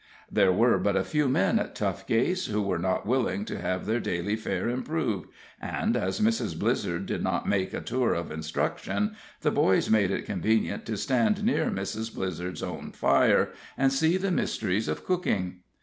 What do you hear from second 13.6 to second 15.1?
and see the mysteries of